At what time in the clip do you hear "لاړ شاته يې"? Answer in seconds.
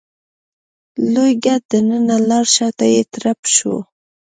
2.29-3.01